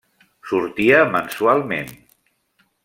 [0.51, 1.95] Sortia mensualment.